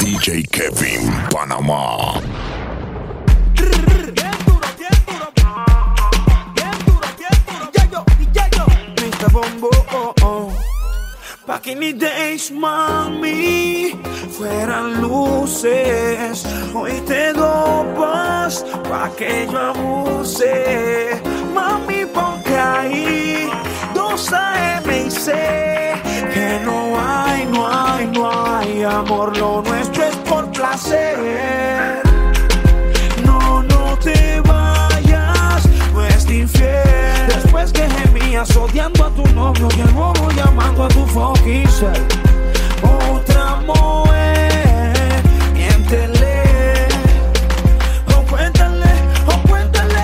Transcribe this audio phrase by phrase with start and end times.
[0.00, 2.20] DJ Kevin Panamá.
[3.54, 3.70] Bien
[4.46, 4.90] duro, bien
[7.86, 8.04] duro.
[9.30, 10.52] Bombo, oh, oh.
[11.46, 11.78] Back in
[12.58, 13.92] mami,
[14.36, 16.44] fueran luces.
[16.74, 21.20] Hoy te dopas pa' que yo abuse.
[21.54, 23.50] Mami, ponte ahí,
[23.94, 25.32] dos AM y C.
[26.32, 28.49] Que no hay, no hay, no hay
[28.84, 29.36] amor.
[29.36, 32.02] Lo nuestro es por placer.
[33.24, 37.26] No, no te vayas, no es infiel.
[37.28, 41.98] Después que gemías odiando a tu novio y el bobo llamando a tu fucking self.
[42.82, 45.22] Otra mujer,
[45.54, 46.88] miéntele.
[48.16, 48.92] O cuéntale,
[49.26, 50.02] o cuéntale.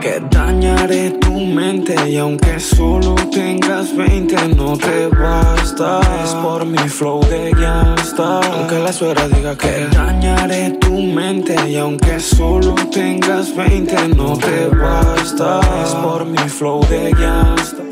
[0.00, 6.00] Que dañaré y aunque solo tengas 20 no te basta.
[6.24, 8.40] Es por mi flow de gangsta.
[8.40, 14.68] Aunque la suegra diga que dañaré tu mente y aunque solo tengas 20 no te
[14.68, 15.60] basta.
[15.84, 17.82] Es por mi flow de gangsta.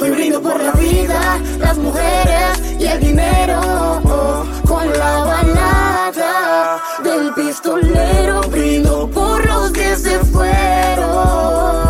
[0.00, 3.60] Hoy brindo por la vida, las mujeres y el dinero.
[4.04, 8.40] oh, con la balada del pistolero.
[8.50, 11.87] Brindo por los que se fueron.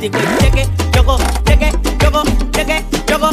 [0.00, 2.22] Acústico y cheque, choco, cheque, choco,
[2.52, 3.30] cheque, choco.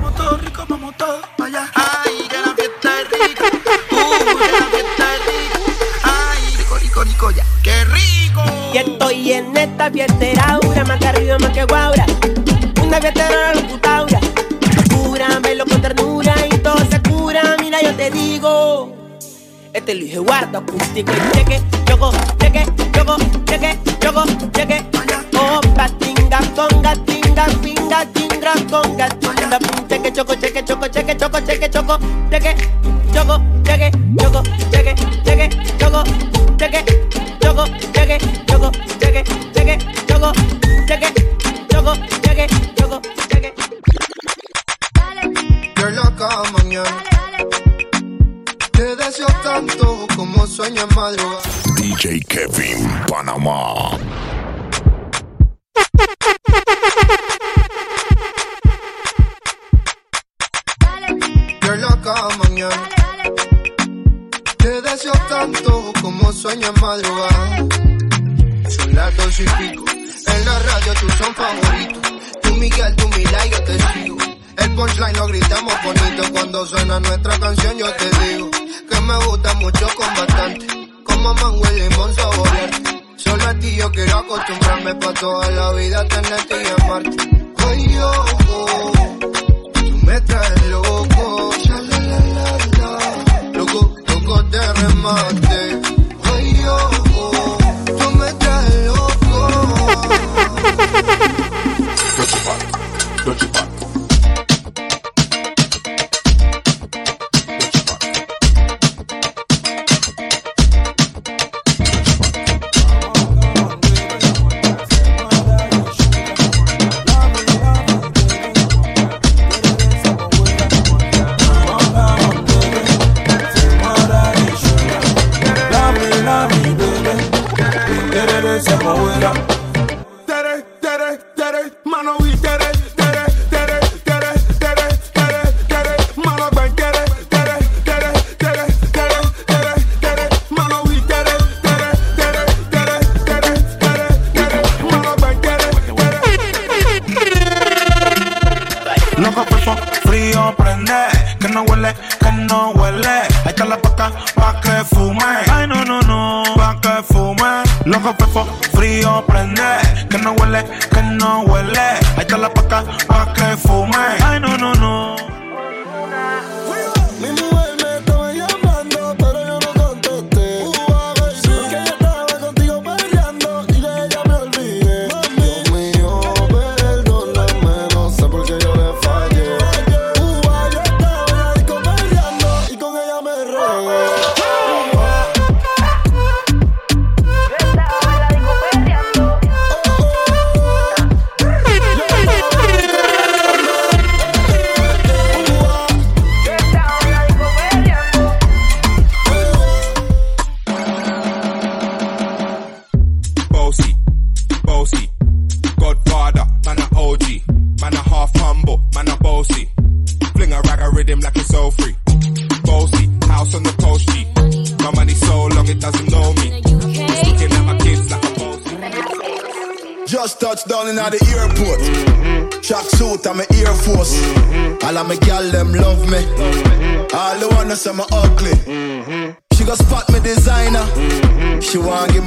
[0.00, 1.70] Moto rico, vamos para allá.
[1.74, 3.44] Ay, que la fiesta es rica.
[3.92, 5.58] Uh, que la fiesta es rica.
[6.02, 7.44] Ay, rico, rico, rico, ya.
[7.62, 8.42] ¡Qué rico!
[8.74, 12.06] Y estoy en esta fiestera, aura, más que arriba, más que guaura.
[12.82, 14.20] Una fiestera locutaura.
[14.94, 18.94] Cúramelo con ternura y todo se cura, mira, yo te digo.
[19.72, 23.16] Este lo dije guarda acústico y cheque, choco, cheque, choco,
[23.46, 25.01] cheque, choco, cheque.
[25.42, 29.58] Opa, tinga, conga, tinga, pinga, chingra, conga, tinga,
[29.88, 31.98] cheque, choco, cheque, choco, cheque, choco, cheque, choco,
[32.30, 32.56] cheque,
[33.12, 34.94] choco, cheque, choco, cheque,
[35.24, 35.48] cheque,
[35.78, 36.04] choco,
[36.58, 36.84] cheque,
[37.40, 40.32] choco, cheque, choco, cheque, cheque, choco,
[40.86, 41.12] cheque,
[41.70, 42.46] choco, cheque,
[42.76, 43.54] choco, cheque.
[45.76, 47.02] Girl, loca mañana.
[48.72, 51.42] Te deseo tanto como sueño en madrugada.
[51.76, 53.98] DJ Kevin Panamá.
[61.60, 62.88] Girl, loca mañana.
[64.58, 67.66] Te deseo tanto como sueño en madrugada.
[68.92, 69.84] las dos y pico.
[70.26, 72.12] En la radio tú son favoritos.
[72.42, 74.16] Tú Miguel, tú Mila, yo te sigo.
[74.56, 77.78] El punchline lo gritamos bonito cuando suena nuestra canción.
[77.78, 78.50] Yo te digo
[78.90, 80.66] que me gusta mucho con bastante.
[81.04, 83.01] Como mango y limón saborearte.
[83.24, 87.16] Solo a ti yo quiero acostumbrarme pa' toda la vida tenerte y amarte.
[87.68, 88.10] Ay, yo,
[88.48, 88.92] oh,
[89.72, 91.50] tú me traes loco.
[91.64, 92.48] Ya, la, la, la,
[92.78, 93.58] la.
[93.58, 95.81] Loco, loco de remate.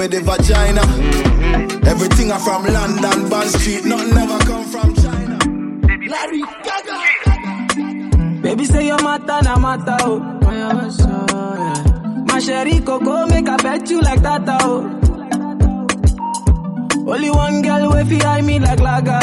[0.06, 0.82] Me the vagina.
[1.90, 3.86] Everything I from London, Bond Street.
[3.86, 5.38] Nothing ever come from China.
[6.10, 8.42] Larry Gaga.
[8.42, 10.20] Baby say your mata na mata oh.
[12.28, 14.84] My sherry coco make I bet you like that oh.
[17.08, 19.20] Only one girl way fi me like laga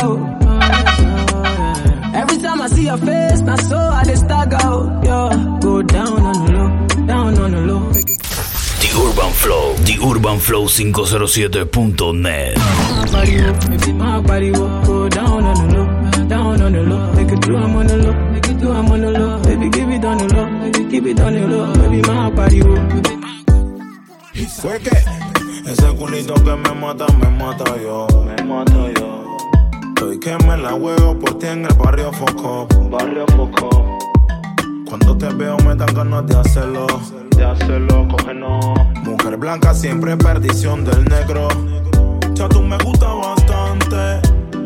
[10.72, 12.54] 507.net.
[24.48, 28.06] Fue que ese culito que me mata, me mata yo.
[28.24, 29.36] Me mata yo.
[29.88, 32.66] Estoy que me la huevo por ti en el barrio Foco.
[32.88, 34.11] Barrio Foco.
[35.04, 36.86] Cuando te veo me dan ganas de hacerlo.
[37.36, 38.64] De hacerlo, cógenos.
[39.02, 41.48] Mujer blanca siempre perdición del negro.
[42.34, 43.96] Ya tú me gusta bastante.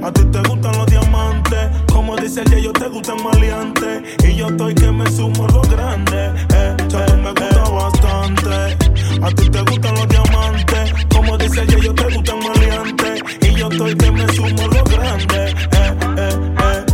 [0.05, 1.71] A ti te gustan los diamantes.
[1.91, 4.03] Como dice ella, yo te gustan maleantes.
[4.29, 6.31] Y yo estoy que me sumo lo grande.
[6.55, 8.77] Eh, ya tú me gusta bastante.
[9.23, 10.93] A ti te gustan los diamantes.
[11.15, 13.23] Como dice ella, yo te gustan maleantes.
[13.41, 15.51] Y yo estoy que me sumo lo grande.
[15.73, 16.85] Eh, eh, eh.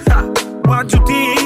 [0.08, 0.18] Ha,
[0.66, 1.41] What you think?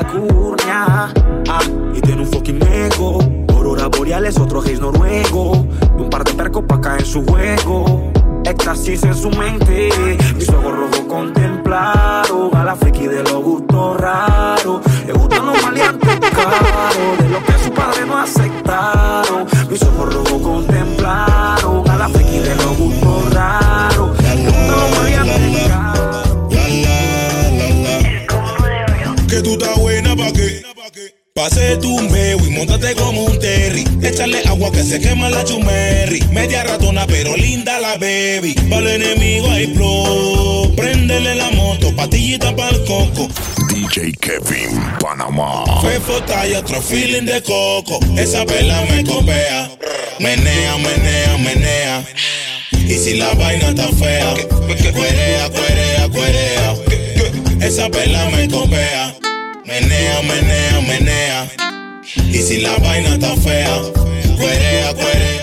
[0.00, 1.60] Ah,
[1.92, 3.18] y tiene un fucking ego.
[3.48, 5.66] Aurora boreales, otro gays noruego.
[5.96, 8.12] Un par de percos pa' caer en su juego.
[8.44, 9.90] Éxtasis en su mente,
[10.36, 14.80] mis ojos rojos contemplaron a la friki de los gustos raros.
[15.04, 19.46] Le gustan los maleantes caros, de lo que su padre no aceptaron.
[19.68, 21.87] Mis ojos rojos contemplaron
[31.68, 33.84] Pase tu meo y montate como un terry.
[34.02, 36.20] Échale agua que se quema la chumerri.
[36.32, 38.54] Media ratona pero linda la baby.
[38.70, 40.74] Para el enemigo hay flow.
[40.74, 43.28] Préndele la moto, patillita para el coco.
[43.68, 45.64] DJ Kevin Panamá.
[45.82, 48.00] Fefo y otro feeling de coco.
[48.16, 49.70] Esa vela me copea.
[50.20, 52.04] Menea, menea, menea.
[52.72, 54.34] Y si la vaina está fea,
[54.94, 56.74] cuerea, cuerea, cuerea.
[57.60, 59.17] Esa vela me copea.
[59.68, 61.48] Menea, menea, menea.
[62.16, 63.82] Y si la vaina está fea,
[64.38, 65.42] cuerea, cuerea.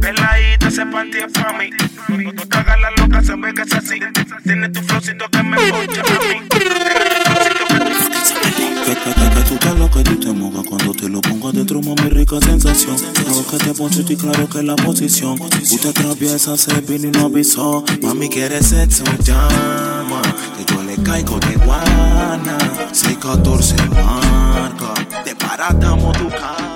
[0.00, 1.70] Peladita, ese panty es pa' mí.
[2.08, 4.00] Cuando tú te hagas la loca, se ve que es así.
[4.42, 6.48] Tienes tu flowcito que me poncha a mí.
[8.84, 8.96] Que,
[9.44, 12.96] tú te lo que tú te mojas cuando te lo pongo adentro, mami, rica sensación.
[13.14, 15.40] Claro que te poncho y claro que la posición.
[15.40, 17.84] Usted atraviesa, se vino y no avisó.
[18.02, 20.20] Mami, quiere sexo, llama.
[21.10, 22.56] Caigo de guana.
[22.92, 24.94] 614 marca.
[25.24, 26.69] De paratamo tu cama.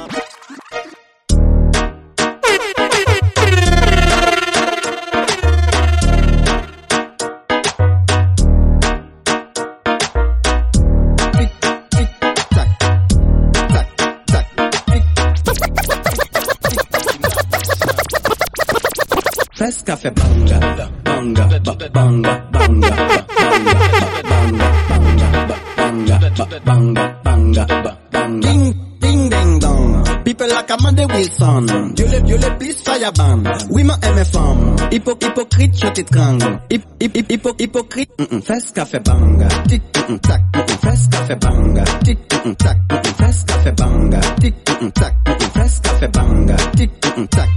[31.24, 36.38] Dyson Yo le, yo le pis fayaban Wiman eme fam Hipo, hipokrit chote trang
[36.70, 39.82] Hip, hip, hip, hipo, mm, mm Fes kafe banga Tik,
[40.20, 40.40] tak,
[40.82, 44.54] fes kafe banga Tik, mm, mm, mm fes kafe banga Tik,
[44.94, 45.14] tak,
[45.54, 46.90] fes kafe mm Tik,
[47.30, 47.48] tak,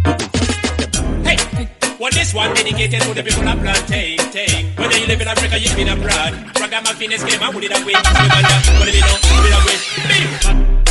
[1.25, 1.37] Hey!
[1.99, 4.17] Well, this one dedicated to the people of plantain.
[4.77, 6.33] Whether you live in Africa, you've been abroad.
[6.61, 7.91] Ragamuffin is game, I would it away.
[7.91, 8.63] You want that?
[8.79, 9.17] What do you know?
[9.27, 10.77] Put it away.
[10.77, 10.86] Beep!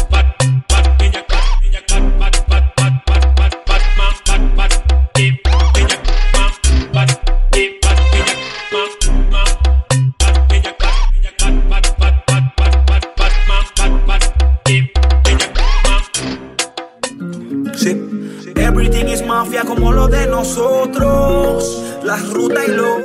[22.17, 23.05] Las rutas y lo.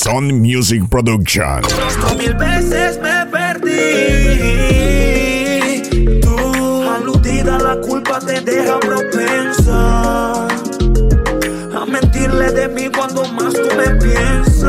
[0.00, 1.62] Son Music Production.
[1.64, 3.70] Esto mil veces me perdí.
[6.20, 10.48] Tú, aludida, la culpa te deja propensa
[11.72, 14.66] a mentirle de mí cuando más tú me piensas.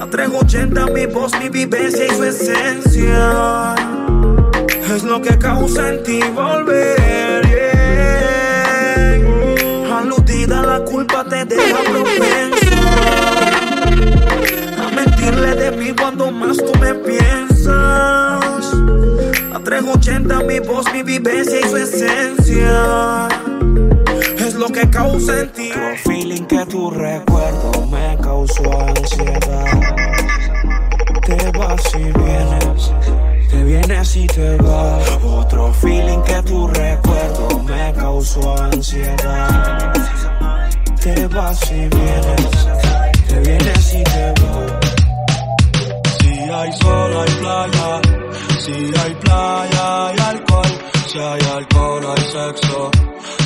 [0.00, 3.74] A 380 mi voz, mi vivencia y su esencia.
[4.94, 7.27] Es lo que causa en ti volver.
[11.48, 12.78] Culpa te deja propensa
[14.82, 17.68] a mentirle de mí cuando más tú me piensas.
[19.54, 23.28] A 380 mi voz, mi vivencia y su esencia.
[24.38, 25.70] Es lo que causa en ti.
[25.70, 29.80] Otro feeling que tu recuerdo me causó ansiedad.
[31.26, 32.92] Te vas y vienes,
[33.50, 35.18] te vienes y te vas.
[35.22, 38.67] Otro feeling que tu recuerdo me causó ansiedad.
[41.48, 42.50] Vas y vienes,
[43.26, 44.72] te vienes y te vas.
[46.18, 48.00] Si hay sol, hay playa.
[48.60, 50.72] Si hay playa, hay alcohol.
[51.06, 52.90] Si hay alcohol, hay sexo.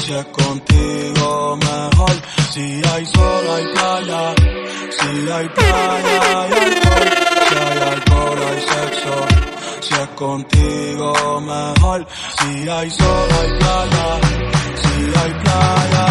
[0.04, 2.16] Si es contigo, mejor.
[2.50, 4.34] Si hay sol, hay playa.
[4.98, 7.08] Si hay playa, hay alcohol.
[7.48, 9.14] Si hay alcohol, hay sexo.
[9.80, 12.06] Si es contigo, mejor.
[12.40, 14.06] Si hay sol, hay playa.
[14.82, 16.01] Si hay playa,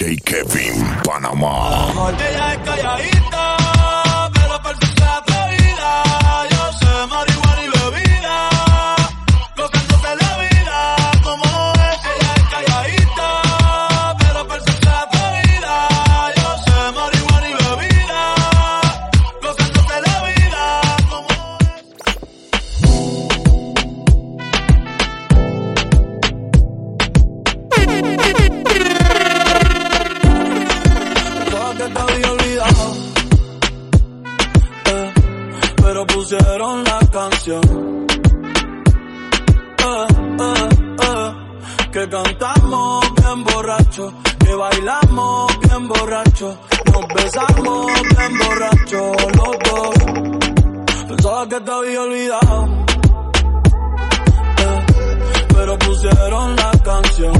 [0.00, 3.19] DJ Kevin Panamá.
[46.40, 49.94] Nos besamos bien borracho los dos.
[51.08, 52.68] Pensaba que te había olvidado,
[54.56, 54.80] eh,
[55.54, 57.34] pero pusieron la canción.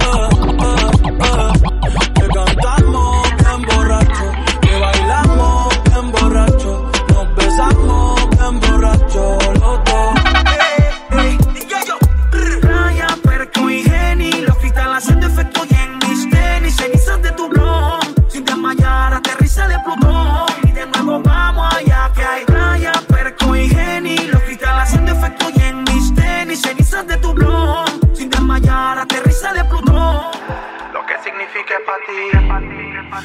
[0.00, 1.52] Eh, eh, eh,
[2.14, 3.09] que cantamos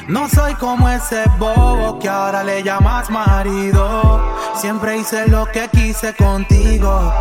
[0.08, 4.34] No soy como ese bobo que ahora le llamas marido.
[4.54, 7.12] Siempre hice lo que quise contigo.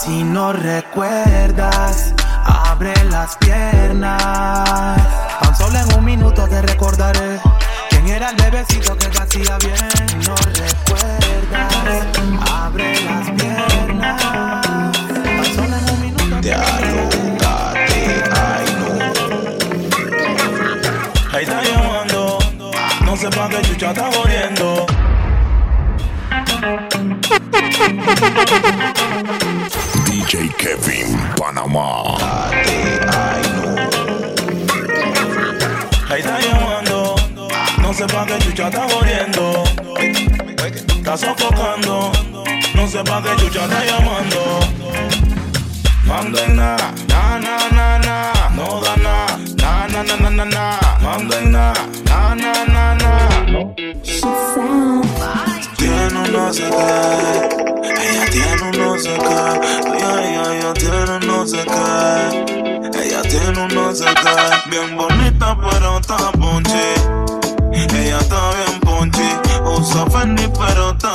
[0.00, 5.00] Si no recuerdas, abre las piernas.
[5.40, 7.40] Tan solo en un minuto te recordaré
[7.90, 10.24] quién era el bebecito que te hacía bien.
[10.26, 10.83] No recuerdas,
[23.34, 24.86] pa' qué chucha está jodiendo.
[30.06, 32.16] DJ Kevin Panamá.
[36.10, 37.16] Ahí está llamando,
[37.78, 39.64] no sé pa' qué chucha está jodiendo.
[40.96, 42.12] Está sofocando,
[42.74, 44.60] no sé pa' qué chucha está llamando.
[46.04, 46.76] Manden na,
[47.08, 49.26] na na na na, no da na,
[49.56, 52.03] na na na na na na, manden na, na na na
[55.76, 57.48] Tiene un no sé qué,
[58.02, 59.38] ella tiene un no sé qué,
[59.96, 64.96] ella, ella, ella tiene un no sé qué, ella tiene un no sé qué, bien
[64.96, 66.94] bonita pero está ponche,
[67.72, 71.13] ella está bien ponche, usa Fendi pero está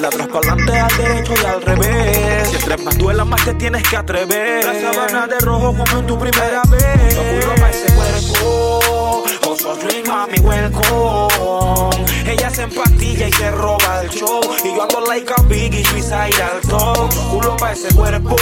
[0.00, 2.48] de atrás para adelante, al derecho y al revés.
[2.48, 4.64] Si entre más duela más te tienes que atrever.
[4.64, 7.44] La sabana de rojo como en tu primera vez.
[7.46, 9.24] Lo pa' ese cuerpo.
[9.46, 12.04] Oso dream, mami, welcome.
[12.26, 14.40] Ella se empastilla y se roba el show.
[14.64, 17.14] Y yo ando like a biggie, suicide al top.
[17.30, 18.36] Culo pa' ese cuerpo.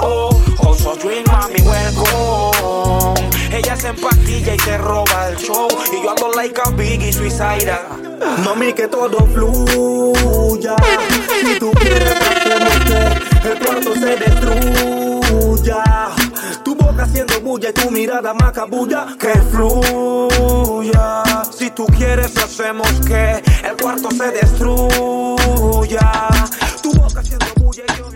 [0.00, 3.28] Oh, Oso dream, mami, welcome.
[3.50, 5.68] Ella se empastilla y se roba el show.
[5.92, 7.72] Y yo ando like a biggie, suicide
[8.44, 9.18] Mami, que todo
[10.58, 15.84] Si tú quieres, hacemos que el cuarto se destruya.
[16.64, 19.06] Tu boca haciendo bulla y tu mirada macabulla.
[19.18, 21.22] Que fluya.
[21.56, 26.12] Si tú quieres, hacemos que el cuarto se destruya.
[26.82, 28.10] Tu boca haciendo bulla y yo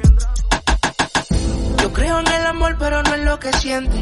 [1.81, 3.97] Yo creo en el amor, pero no en lo que siente.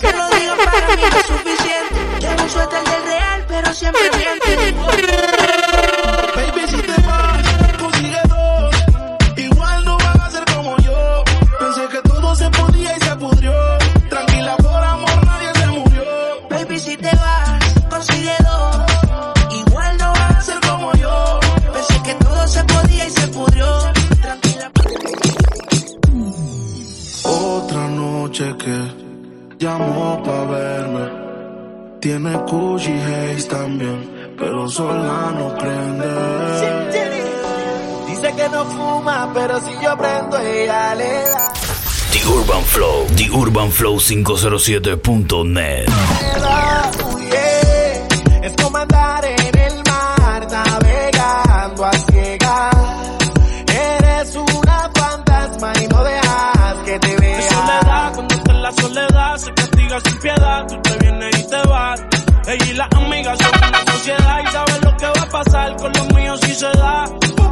[0.00, 1.94] Te lo digo para mí no es suficiente.
[2.18, 4.74] Tengo un suéter del real, pero siempre miente.
[6.34, 7.33] Baby, si te vas,
[29.64, 31.04] llamó pa' verme.
[32.00, 33.98] Tiene Gucci Haze también,
[34.38, 36.10] pero sola no prende.
[38.06, 41.52] Dice que no fuma, pero si yo prendo, ella le da.
[42.12, 45.88] The Urban Flow, The Urban Flow 507.net.
[62.54, 65.92] Ella y las amigas son una sociedad y sabes lo que va a pasar con
[65.92, 67.04] los míos si se da.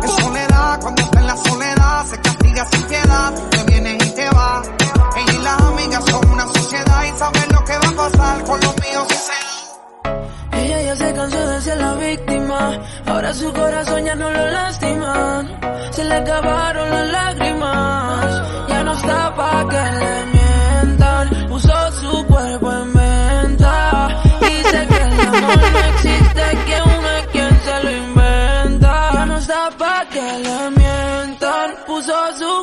[0.04, 4.30] Es soledad, cuando está en la soledad, se castiga sin piedad, te vienes y te
[4.30, 4.70] vas.
[5.16, 8.60] Ella y las amigas son una sociedad y saben lo que va a pasar con
[8.60, 10.58] los míos si se da.
[10.60, 12.78] Ella ya se cansó de ser la víctima.
[13.06, 15.44] Ahora su corazón ya no lo lastima.
[15.90, 18.42] Se le acabaron las lágrimas.
[18.68, 20.31] Ya no está pa' que le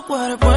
[0.04, 0.49] cuerpo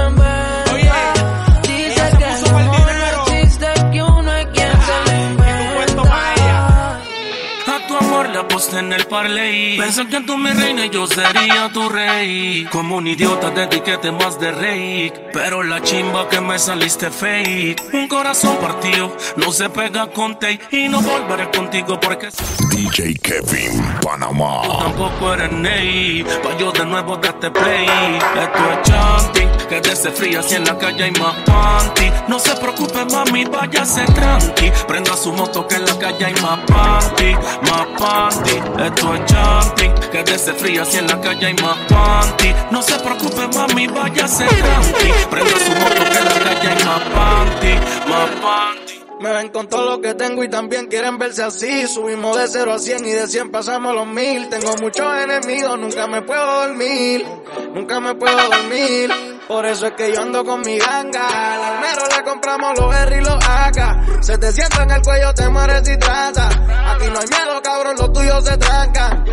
[8.82, 9.78] en el parley.
[9.78, 12.66] Pensé que tú mi reina y yo sería tu rey.
[12.70, 15.12] Como un idiota dediqué temas de rey.
[15.32, 17.82] Pero la chimba que me saliste fake.
[17.92, 20.60] Un corazón partido, no se pega con tape.
[20.70, 22.28] Y no volveré contigo porque
[22.70, 24.62] DJ Kevin, Panamá.
[24.82, 26.24] tampoco eres Ney.
[26.42, 27.86] Pa' yo de nuevo darte play.
[27.86, 32.10] Esto es chanting, que desde fría si en la calle hay más panty.
[32.28, 34.70] No se preocupe, mami, váyase tranqui.
[34.86, 37.32] Prenda su moto que en la calle hay más panty,
[37.68, 38.60] más panty.
[38.78, 42.54] Esto es chanting, que desde fría si en la calle hay más panty.
[42.70, 45.12] No se preocupe, mami, váyase tranqui.
[45.30, 48.82] Prenda su moto que en la calle hay más panty, más panty.
[49.20, 51.86] Me ven con todo lo que tengo y también quieren verse así.
[51.86, 54.48] Subimos de 0 a 100 y de 100 pasamos los mil.
[54.48, 57.24] Tengo muchos enemigos, nunca me puedo dormir.
[57.72, 59.31] Nunca me puedo dormir.
[59.48, 61.26] Por eso es que yo ando con mi ganga.
[61.26, 64.22] Al almero le compramos los R y los AK.
[64.22, 66.48] Se te sienta en el cuello, te mueres y trata.
[66.48, 69.24] Aquí no hay miedo, cabrón, los tuyos se trancan.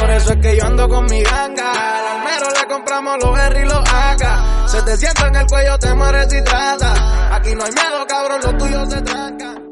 [0.00, 1.72] Por eso es que yo ando con mi ganga.
[1.72, 4.68] Al almero le compramos los R y los AK.
[4.68, 7.36] Se te sienta en el cuello, te mueres y trata.
[7.36, 9.63] Aquí no hay miedo, cabrón, los tuyos se trancan.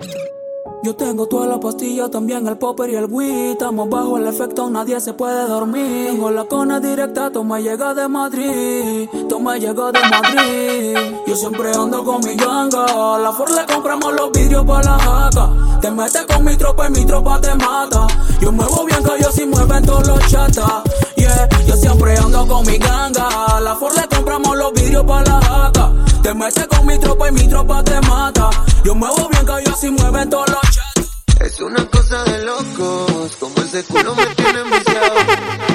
[0.85, 3.53] Yo tengo toda la pastilla, también el popper y el weed.
[3.53, 6.09] Estamos bajo el efecto, nadie se puede dormir.
[6.09, 9.09] Tengo la cona directa, toma llega de Madrid.
[9.29, 11.17] Toma llega de Madrid.
[11.25, 12.85] Yo siempre ando con mi ganga.
[13.19, 15.51] La Ford le compramos los vidrios para la jaca.
[15.81, 18.09] Te metes con mi tropa y mi tropa te mata.
[18.41, 20.83] Yo muevo bien que yo sí mueven todos los chatas.
[21.15, 23.61] Yeah, yo siempre ando con mi ganga.
[23.61, 25.93] La Ford le compramos los vidrios para la jaca.
[26.23, 28.51] Te metes con mi tropa y mi tropa te mata.
[28.85, 31.11] Yo muevo bien que yo sí mueven todos los chatas.
[31.41, 35.15] Es una cosa de locos, como ese culo me tiene enviciado.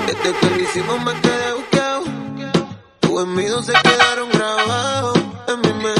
[0.07, 2.03] Desde que lo hicimos me quedé buqueado.
[3.01, 5.17] Tus envidios se quedaron grabados
[5.49, 5.96] en mi mente.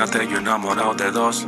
[0.00, 1.46] Imagínate yo enamorado de dos.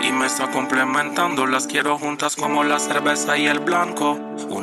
[0.00, 4.18] Y me está complementando, las quiero juntas como la cerveza y el blanco.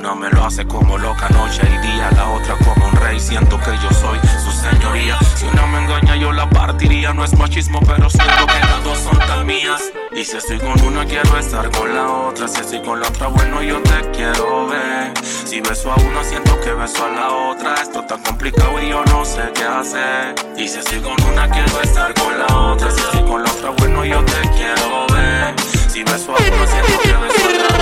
[0.08, 3.20] Una me lo hace como loca noche y día, la otra como un rey.
[3.20, 5.18] Siento que yo soy su señoría.
[5.36, 7.14] Si una me engaña, yo la partiría.
[7.14, 9.82] No es machismo, pero siento que las dos son tan mías.
[10.16, 12.48] Y si estoy con una, quiero estar con la otra.
[12.48, 15.12] Si estoy con la otra, bueno, yo te quiero ver.
[15.26, 17.74] Si beso a una, siento que beso a la otra.
[17.74, 20.36] Esto está complicado y yo no sé qué hacer.
[20.56, 22.90] Y si estoy con una, quiero estar con la otra.
[22.92, 25.54] Si estoy con la otra, bueno, yo te quiero ver.
[25.90, 27.78] Si beso a una, siento que beso a la otra.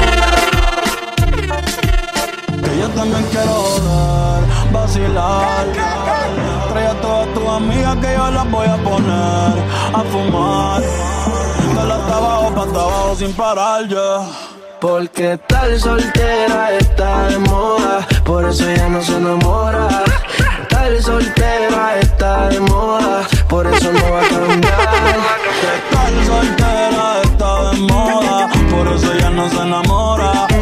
[2.75, 5.65] Que yo también quiero joder, vacilar.
[6.69, 9.53] Trae a todas tus amigas que yo las voy a poner
[9.93, 10.81] a fumar.
[10.81, 14.27] De la hasta abajo pa' hasta abajo sin parar ya.
[14.81, 19.87] Porque estar soltera está de moda, por eso ella no se enamora.
[20.63, 25.15] Estar soltera está de moda, por eso no va a cambiar.
[25.77, 30.54] Estar soltera está de moda, por eso ella no se enamora.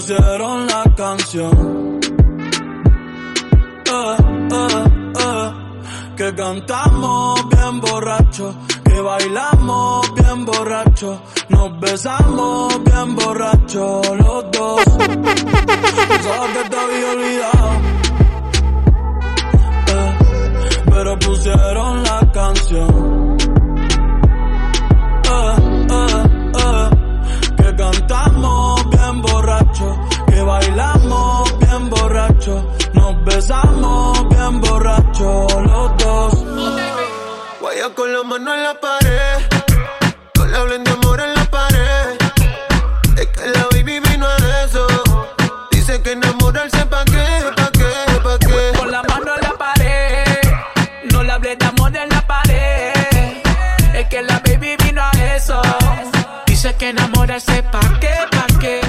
[0.00, 2.00] Pusieron la canción.
[3.86, 4.16] Eh,
[4.52, 4.89] eh, eh,
[6.20, 8.54] que cantamos bien borracho,
[8.84, 14.84] que bailamos bien borracho, nos besamos bien borracho los dos.
[14.98, 17.70] Pensaba que te había olvidado.
[19.86, 20.18] Eh,
[20.90, 23.09] pero pusieron la canción.
[38.30, 39.38] Mano en la pared.
[40.36, 42.16] No le hablen de amor en la pared.
[43.16, 44.86] Es que la baby vino a eso.
[45.72, 48.78] Dice que enamorarse pa' qué, pa' qué, pa' qué.
[48.78, 50.42] Con la mano en la pared.
[51.10, 52.92] No le hablé de amor en la pared.
[53.94, 55.60] Es que la baby vino a eso.
[56.46, 58.80] Dice que enamorarse pa' qué, pa' qué.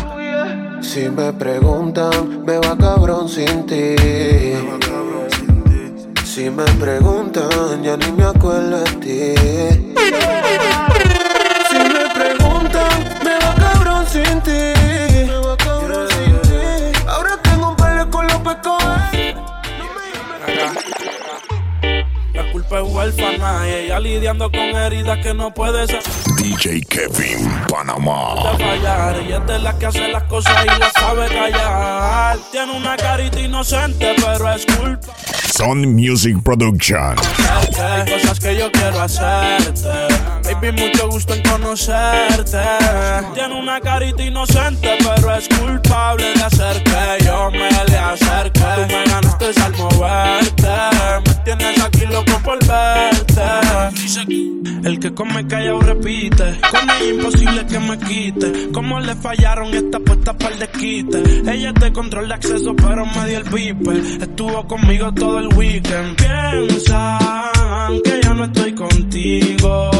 [0.83, 3.95] Si me preguntan, me va cabrón sin ti.
[6.33, 9.41] Si me preguntan, ya ni me acuerdo de ti.
[11.69, 14.61] Si me preguntan, me va cabrón sin ti.
[15.27, 16.99] Me va cabrón sin ti.
[17.05, 19.35] Ahora tengo un pelo con los pescadores.
[22.33, 26.01] La culpa es huérfana y ella lidiando con heridas que no puede ser.
[26.37, 28.35] DJ Kevin, Panamá.
[28.57, 29.17] de fallar.
[29.17, 32.37] Ella es de las que hace las cosas y las sabe callar.
[32.53, 35.13] Tiene una carita inocente, pero es culpa.
[35.61, 37.15] Son Music Production.
[37.17, 39.89] cosas que yo quiero hacerte.
[40.43, 42.57] Baby, mucho gusto en conocerte.
[43.35, 48.59] Tiene una carita inocente, pero es culpable de hacer que yo me le acerque.
[48.59, 50.67] Tú me ganaste al moverte.
[51.27, 53.41] Me tienes aquí loco por verte.
[54.83, 56.59] El que come callado repite.
[56.71, 58.71] Con ella imposible que me quite.
[58.71, 61.21] Como le fallaron esta puesta para el desquite.
[61.51, 64.23] Ella te control de acceso, pero me dio el pipe.
[64.23, 66.15] Estuvo conmigo todo el weekend.
[66.17, 69.91] Piensan que yo no estoy contigo.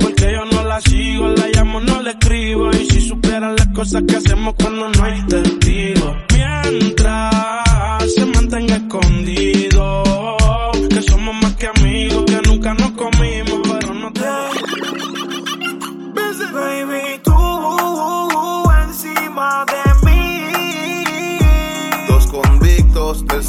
[0.00, 2.70] Porque yo no la sigo, la llamo, no le escribo.
[2.70, 6.16] Y si supieran las cosas que hacemos cuando no hay testigos.
[6.32, 7.63] Mientras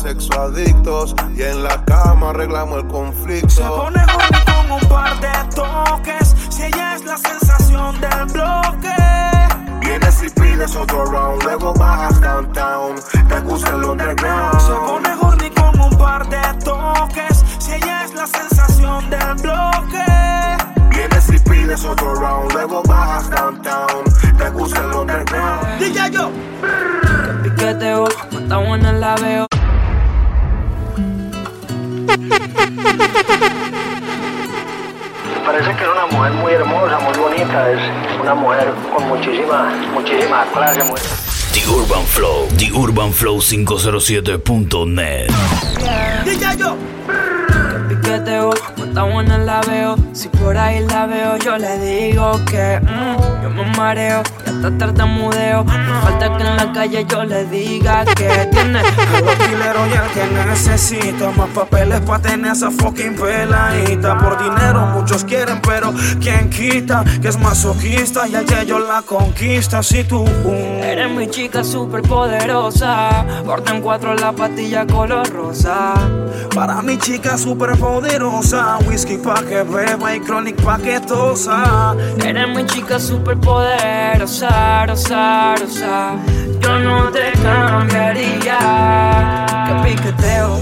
[0.05, 3.49] sexo adictos y en la cama arreglamos el conflicto.
[3.49, 6.35] Se pone horny con un par de toques.
[6.49, 8.95] Si ella es la sensación del bloque.
[9.81, 12.97] Vienes y pides otro round, luego bajas downtown.
[13.27, 14.59] Te gusta el underground.
[14.61, 17.43] Se pone horny con un par de toques.
[17.57, 20.05] Si ella es la sensación del bloque.
[20.91, 24.03] Vienes y pides otro round, luego bajas downtown.
[24.37, 25.79] Te gusta el underground.
[25.79, 26.29] DJ yo.
[27.41, 29.44] Piqueteo, está buena la veo.
[35.45, 37.79] Parece que era una mujer muy hermosa, muy bonita, es
[38.21, 40.83] una mujer con muchísima, muchísima clase.
[40.83, 40.99] Muy...
[41.53, 45.31] The Urban Flow, TheUrbanFlow507.net.
[46.25, 46.75] DJ yo.
[48.01, 49.95] Piqueteo, está buena la veo.
[50.13, 54.77] Si por ahí la veo, yo le digo que mm, yo me mareo y hasta
[54.77, 55.63] tartamudeo.
[55.63, 58.81] No falta que en la calle yo le diga que tiene.
[58.81, 64.17] Los dileros ya que necesito más papeles para tener esa fucking peladita.
[64.17, 67.03] Por dinero muchos quieren, pero ¿quién quita?
[67.21, 69.81] Que es masoquista y ayer yo la conquista.
[69.83, 70.25] Si tú
[70.83, 73.25] Eres mi chica super poderosa.
[73.45, 75.93] Orden cuatro la patilla color rosa.
[76.53, 77.84] Para mi chica super poderosa,
[78.87, 81.95] whisky pa' que beba y chronic pa' que tosa.
[82.23, 86.15] Eres mi chica super poderosa, rosa, rosa.
[86.59, 88.57] Yo no te cambiaría.
[89.67, 90.59] Que piqueteo,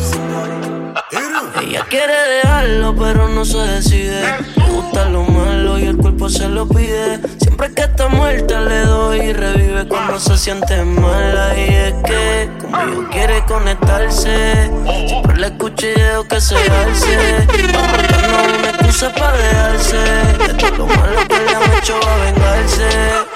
[1.62, 4.24] Ella quiere dejarlo, pero no se decide.
[4.72, 7.20] Gusta lo malo y el cuerpo se lo pide.
[7.40, 11.58] Siempre que está muerta le doy y revive cuando se siente mala.
[11.58, 14.72] Y es que conmigo quiere conectarse.
[15.46, 17.46] Y dejo que se alce.
[17.48, 19.98] Buscando una excusa para dejarse.
[19.98, 23.33] De todo lo malo que le han hecho a vengarse.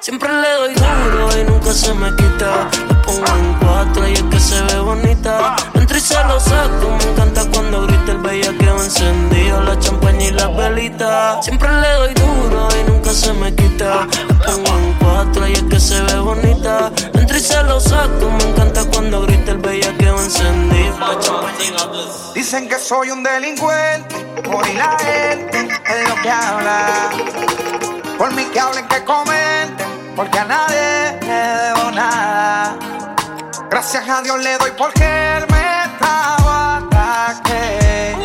[0.00, 2.70] Siempre le doy duro y nunca se me quita.
[2.88, 5.56] Le pongo en cuatro y es que se ve bonita.
[5.74, 10.30] Entro y se lo saco, me encanta cuando grita el bellaqueo encendido, la champaña y
[10.30, 11.44] las velitas.
[11.44, 14.06] Siempre le doy duro y nunca se me quita.
[14.28, 16.92] Le pongo en cuatro y es que se ve bonita.
[17.14, 22.34] Entro y se lo saco, me encanta cuando grita el bellaqueo encendido, la champaña y.
[22.38, 27.10] Dicen que soy un delincuente, por la gente es lo que habla.
[28.16, 29.47] Por mí que hablen, que comenten,
[30.18, 32.76] porque a nadie le debo nada.
[33.70, 38.16] Gracias a Dios le doy porque él me estaba ataque.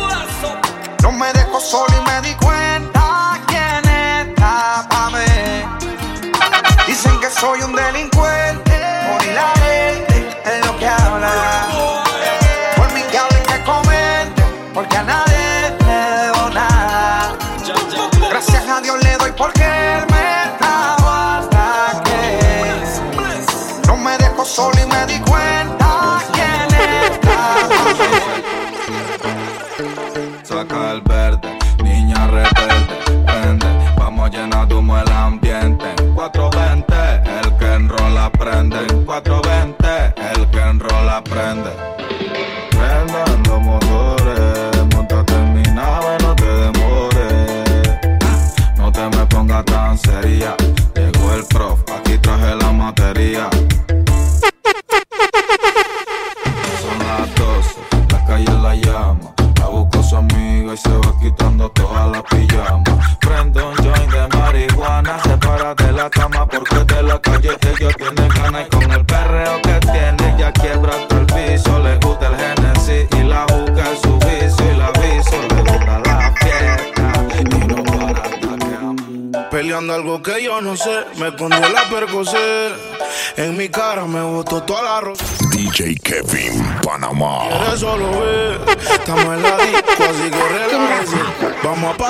[1.04, 3.84] No me dejó solo y me di cuenta quién
[4.26, 5.34] está pa' mí.
[6.88, 8.13] Dicen que soy un delincuente,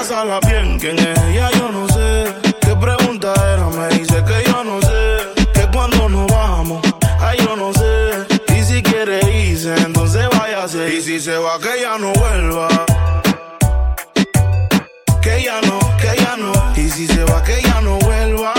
[0.04, 2.34] Vamos a pasarla bien, quién es ella yo no sé.
[2.60, 3.66] ¿Qué pregunta era?
[3.68, 5.44] Me dice que yo no sé.
[5.54, 6.82] Que cuando nos vamos,
[7.20, 8.26] ay yo no sé.
[8.54, 10.94] Y si quiere irse, entonces váyase.
[10.94, 12.68] Y si se va, que ya no vuelva.
[15.22, 16.52] Que ya no, que ya no.
[16.76, 18.52] Y si se va, que ya no vuelva.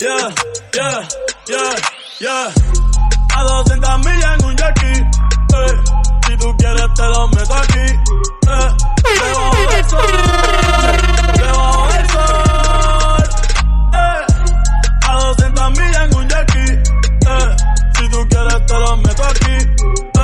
[0.00, 0.34] Yeah,
[0.72, 1.08] yeah,
[1.46, 1.74] yeah,
[2.18, 2.52] yeah.
[3.36, 5.00] A 200 millas un jackie.
[5.00, 5.74] Eh.
[6.26, 7.86] Si tú quieres te lo meto aquí.
[8.46, 8.70] Eh.
[9.04, 10.00] Debajo del sol.
[11.36, 13.22] Debajo del sol.
[13.94, 14.22] Eh.
[15.08, 16.72] A 200 millas en un jackie.
[17.32, 17.56] Eh.
[17.96, 19.56] Si tú quieres te lo meto aquí.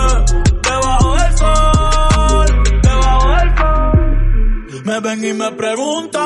[0.01, 0.17] Eh.
[0.63, 2.47] Debajo del sol.
[2.83, 4.83] Debajo del sol.
[4.85, 6.20] Me ven y me preguntan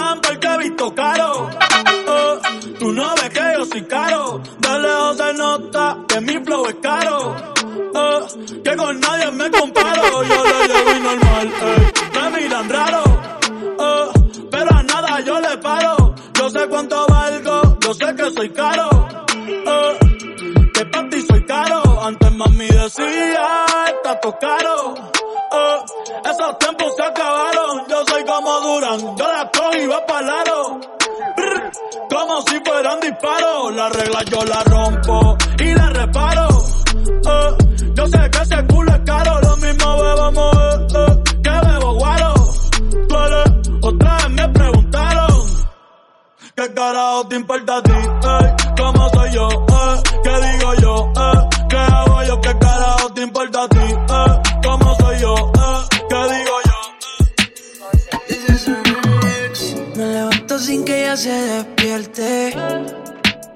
[60.64, 62.54] sin que ella se despierte.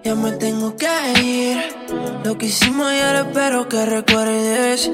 [0.05, 0.87] Ya me tengo que
[1.23, 1.57] ir.
[2.23, 4.91] Lo que hicimos ayer espero que recuerdes.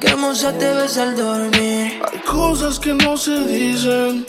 [0.00, 2.00] Que hermosa te ves al dormir.
[2.10, 4.26] Hay cosas que no se dicen,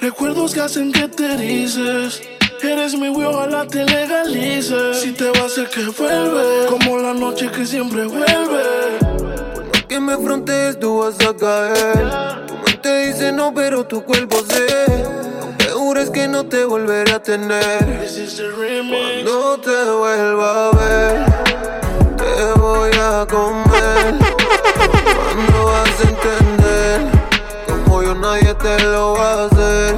[0.00, 2.22] recuerdos que hacen que te erices.
[2.62, 5.00] Eres mi güey, ojalá te legalices.
[5.00, 8.62] Si te vas, sé que vuelve, como la noche que siempre vuelve.
[9.88, 12.46] Que me frontees, tú vas a caer.
[12.46, 15.22] Tu mente dice no, pero tu cuerpo sé.
[15.62, 17.78] Aunque jures que no te volveré a tener.
[17.78, 21.24] Cuando te vuelva a ver,
[22.16, 24.18] te voy a comer.
[25.14, 27.00] Cuando vas a entender,
[27.68, 29.94] como yo nadie te lo va a hacer.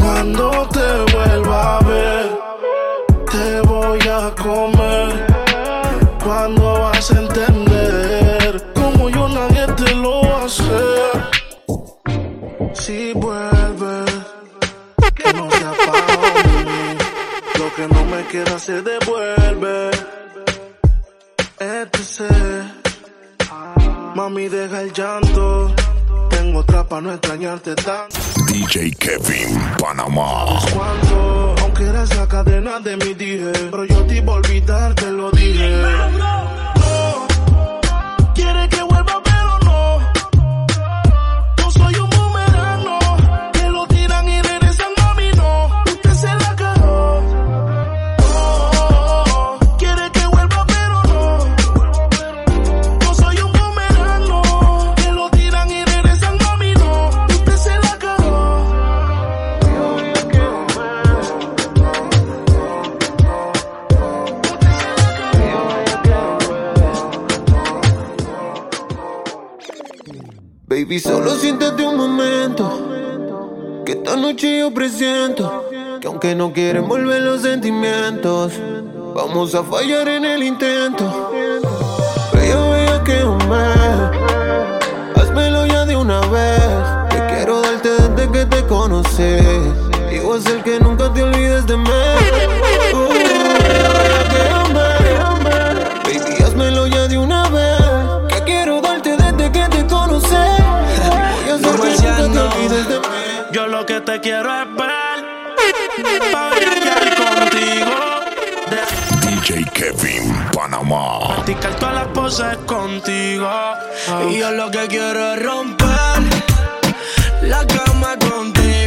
[0.00, 2.40] Cuando te vuelva a ver,
[3.30, 4.87] te voy a comer.
[17.78, 19.90] Que no me queda se devuelve.
[21.60, 22.22] Etc.
[24.16, 25.72] Mami, deja el llanto.
[26.28, 28.16] Tengo otra para no extrañarte tanto.
[28.48, 30.58] DJ Kevin Panamá.
[30.74, 35.10] Cuando, aunque eres la cadena de mi dije, pero yo te iba a olvidar, te
[35.12, 35.82] lo dije.
[79.38, 81.30] Vamos a fallar en el intento.
[82.32, 83.60] Pero yo veía que hombre,
[85.14, 86.60] házmelo ya de una vez.
[87.08, 89.38] Que quiero darte desde que te conocí.
[90.10, 91.88] Y voy a ser que nunca te olvides de mí.
[92.92, 93.08] Uh,
[94.32, 94.90] que amé.
[96.02, 97.78] Baby, házmelo ya de una vez.
[98.30, 100.34] Que quiero darte desde que te conocí.
[101.46, 103.06] Y voy a hacer que nunca te olvides de mí.
[103.52, 105.18] Yo lo que te quiero es ver.
[109.78, 111.36] Kevin Panamá.
[111.36, 113.48] Practicar todas las poses contigo.
[114.28, 115.86] Y yo lo que quiero es romper
[117.42, 118.77] la cama contigo.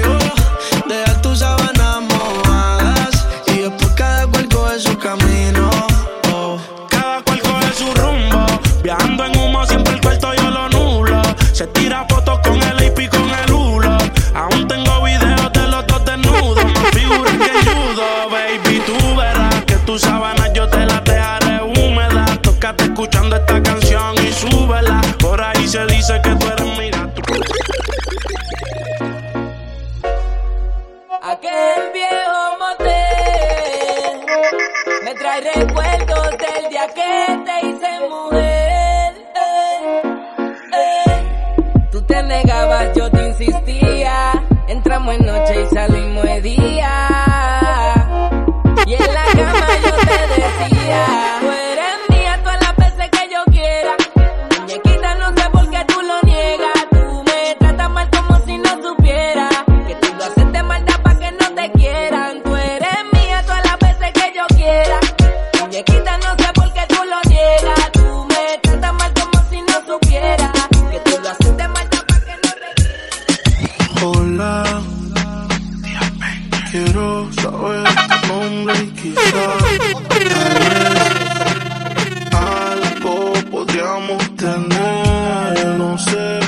[85.78, 86.40] No sé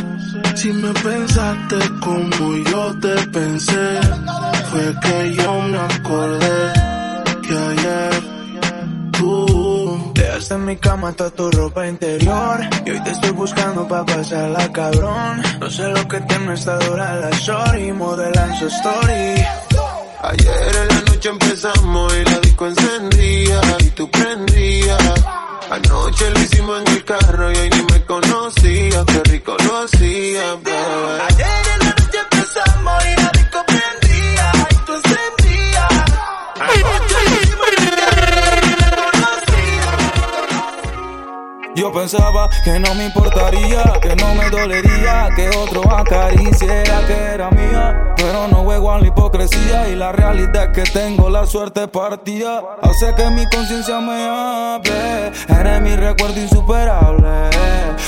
[0.56, 4.00] si me pensaste como yo te pensé.
[4.70, 6.74] Fue que yo me acordé
[7.48, 8.24] que ayer
[9.12, 14.04] tú Dejaste en mi cama toda tu ropa interior Y hoy te estoy buscando pa'
[14.04, 19.46] pasarla cabrón No sé lo que tiene esta dura la shorty Modelan su story
[20.24, 25.26] Ayer en la noche empezamos y la disco encendía y tú prendías.
[25.70, 30.56] Anoche lo hicimos en el carro y hoy ni me conocía, qué rico lo hacía,
[30.56, 31.22] bebé.
[31.30, 33.23] Ayer en la noche empezamos y
[41.94, 48.14] pensaba que no me importaría, que no me dolería, que otro acariciara que era mía.
[48.18, 52.62] Pero no juego a la hipocresía y la realidad es que tengo la suerte partida.
[52.82, 57.50] Hace que mi conciencia me hable, eres mi recuerdo insuperable.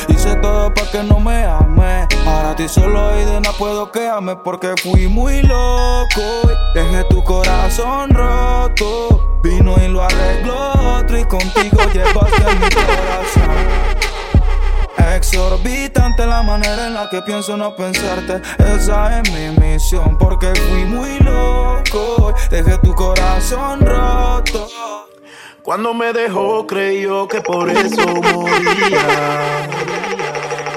[0.07, 2.07] Hice todo para que no me ame.
[2.25, 6.49] Ahora ti solo y de nada puedo quejarme porque fui muy loco.
[6.73, 9.34] Dejé tu corazón roto.
[9.46, 13.56] Vino y lo arregló otro y contigo llevaste mi corazón.
[15.16, 18.41] Exorbitante la manera en la que pienso no pensarte.
[18.58, 22.34] Esa es mi misión porque fui muy loco.
[22.50, 24.68] Dejé tu corazón roto.
[25.62, 29.70] Cuando me dejó creyó que por eso moría.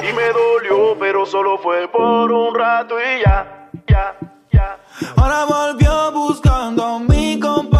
[0.02, 4.14] Y me dolió, pero solo fue por un rato y ya, ya,
[4.52, 4.78] ya.
[5.16, 7.77] Ahora volvió buscando mi compañía.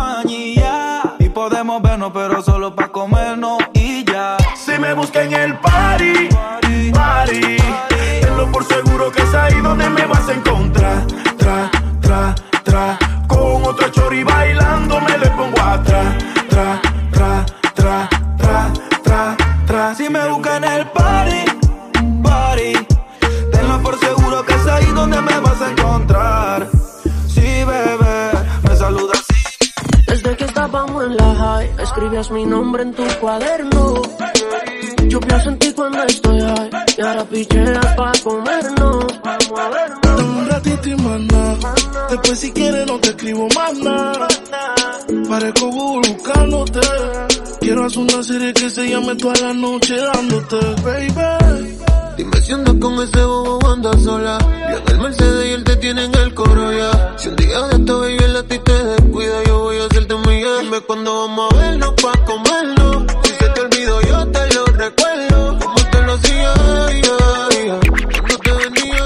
[2.13, 4.37] Pero solo pa' comernos y ya.
[4.57, 6.29] Si me busca en el party,
[6.93, 7.57] party,
[8.51, 11.07] por seguro que es ahí donde me vas a encontrar.
[11.37, 12.35] Tra, tra,
[12.65, 15.01] tra, con otro chori bailando
[31.89, 34.03] escribías mi nombre en tu cuaderno.
[35.09, 39.07] Yo pienso en ti cuando estoy high, y ahora picheas pa' comernos.
[39.73, 40.23] Vernos.
[40.23, 41.75] Un ratito y más nada.
[42.11, 44.29] Después si quieres no te escribo más nada.
[45.29, 46.81] Parezco buscándote.
[47.61, 51.78] Quiero hacer una serie que se llame toda la noche dándote, baby.
[52.19, 54.39] Dime si andas con ese bobo andas sola.
[54.71, 57.15] Yo en el Mercedes y él te tiene en el coro ya.
[57.17, 60.17] Si un día de esto, baby, él a ti te descuida, yo voy a hacerte
[60.27, 60.49] mía.
[60.63, 63.05] Dime cuándo vamos a vernos pa' comernos.
[63.23, 65.59] Si se te olvidó, yo te lo recuerdo.
[65.61, 66.55] Como te lo hacía,
[66.89, 67.69] ay, ay.
[68.11, 69.05] Cuando te venía,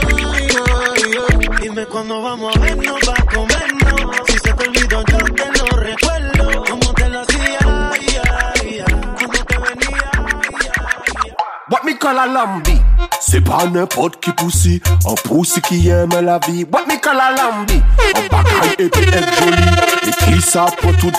[0.95, 1.61] ay.
[1.61, 4.17] Dime cuándo vamos a vernos pa' comernos.
[4.27, 6.65] Si se te olvidó, yo te lo recuerdo.
[6.65, 7.59] Como te lo hacía,
[7.93, 8.85] ay, ay.
[9.19, 11.33] Cuando te venía, ay, ay, ay.
[11.69, 12.92] What me call a lambi.
[13.25, 16.67] C'est pas n'importe qui poussi, un poussi qui aime la vie.
[17.01, 17.81] Call a lambi?
[18.17, 19.63] Un bagaille et puis être joli.
[20.07, 21.13] Et qui ça pour tout?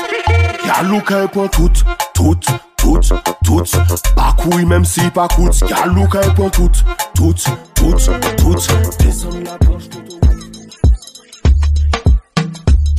[0.66, 1.72] Y'a look pour tout,
[2.14, 2.36] tout,
[2.78, 3.00] tout,
[3.44, 3.64] tout.
[4.16, 5.64] Pas couille même si pas coûte.
[5.70, 6.70] Y'a look pour tout,
[7.16, 7.34] tout,
[7.76, 7.96] tout,
[8.38, 8.58] tout.
[9.58, 10.02] Planche tout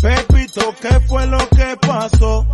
[0.02, 2.46] Pepito, ¿qué fue lo que pasó?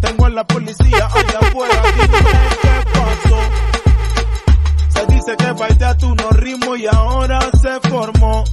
[0.00, 2.18] Tengo a la policía allá afuera, dime
[2.62, 3.65] qué pasó?
[5.26, 8.44] Dice que bailé a tu no ritmo y ahora se formó.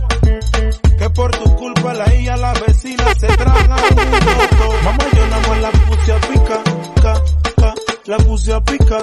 [0.98, 4.76] Que por tu culpa la hija, la vecina se traga un moto.
[4.84, 6.64] Mamá, yo nada más la puse a pica,
[7.00, 7.14] ca,
[7.58, 7.74] ca,
[8.06, 8.98] la puse pica.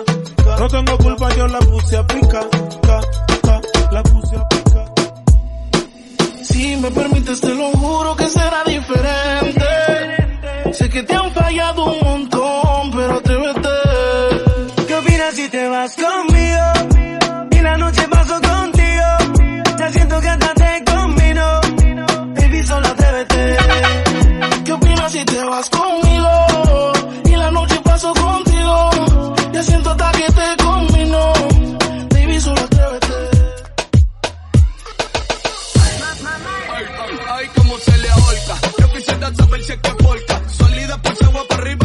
[0.45, 0.57] ca.
[0.59, 2.41] No tengo culpa, yo la puse a pica,
[2.83, 3.01] ca,
[3.43, 3.61] ca,
[3.93, 4.85] la puse pica.
[6.43, 9.65] Si me permites, te lo juro que será diferente.
[10.73, 11.70] Sé que te han fallado
[23.21, 24.65] atrévete.
[24.65, 26.93] ¿Qué opinas si te vas conmigo?
[27.25, 28.91] Y la noche paso contigo.
[29.53, 31.33] Ya siento hasta que te combino.
[32.11, 33.15] Baby, solo atrévete.
[37.29, 38.55] Ay, como se le ahorca.
[38.79, 40.43] Yo quisiera saber si es que porca.
[40.49, 41.80] Salida por va para arriba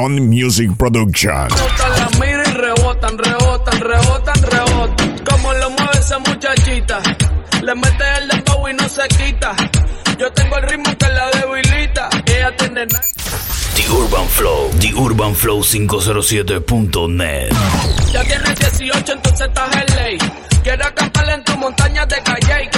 [0.00, 1.48] Son Music Production.
[1.48, 5.18] Bota, la miro y rebotan, rebotan, rebotan, rebotan.
[5.28, 7.02] Como lo mueve esa muchachita,
[7.62, 9.54] le mete el dembow y no se quita.
[10.18, 12.08] Yo tengo el ritmo que la debilita.
[12.24, 13.04] Ella tiene nada.
[13.74, 17.50] The Urban Flow, The Urban Flow 507.net.
[18.10, 20.18] Ya tienes 18, entonces estás en ley.
[20.62, 22.70] Quiero acampar en tu montaña de calle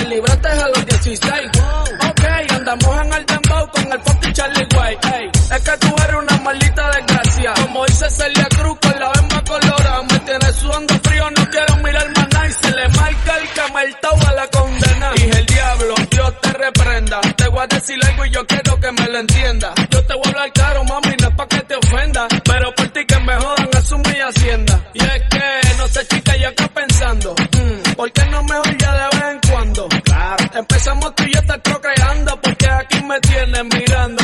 [8.17, 10.03] Celia Cruz con la vema colorada.
[10.03, 12.49] Me tienes sudando frío, no quiero mirar más nada.
[12.49, 15.13] Y se le marca el cameltao a la condena.
[15.15, 17.21] Dije el diablo, Dios te reprenda.
[17.37, 19.75] Te voy a decir algo y yo quiero que me lo entienda.
[19.91, 22.29] Yo te voy a hablar claro, mami, no es pa' que te ofenda.
[22.45, 24.81] Pero por ti que me jodan, asume mi hacienda.
[24.95, 27.35] Y es que, no sé chica, yo acá pensando.
[27.35, 29.89] mm, ¿Por qué no mejor ya de vez en cuando?
[30.05, 30.45] Claro.
[30.55, 32.41] Empezamos tú y yo estar procreando.
[32.41, 34.22] Porque aquí me mirando, mirando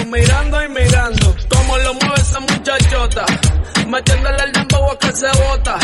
[3.99, 5.77] Metiéndole el dembow a que se bota.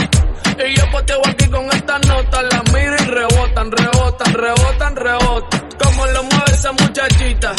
[0.65, 2.43] Y yo poteo aquí con esta nota.
[2.43, 5.69] La miro y rebotan, rebotan, rebotan, rebotan.
[5.83, 7.53] Como lo mueve esa muchachita.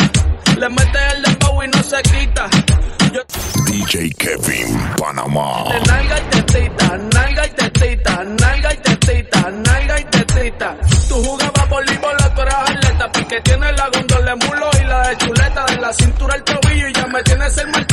[0.58, 2.50] Le mete el dembow y no se quita.
[3.12, 3.22] Yo
[3.66, 5.66] DJ Kevin Panamá.
[5.74, 10.78] de nalga y tetita, nalga y tetita, nalga y tetita, nalga y tetita.
[11.10, 15.18] Tú jugabas voleibol, tú eras atleta, porque tienes la gondola de mulo y la de
[15.18, 17.85] chuleta, de la cintura al tobillo y ya me tienes el ver